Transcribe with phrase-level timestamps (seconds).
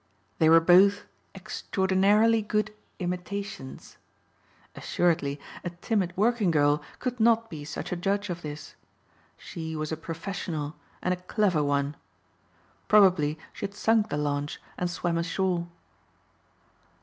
[0.39, 1.03] They were both
[1.35, 3.99] extraordinarily good imitations!
[4.75, 8.73] Assuredly a timid working girl could not be such a judge of this.
[9.37, 11.95] She was a professional and a clever one.
[12.87, 15.67] Probably she had sunk the launch and swam ashore.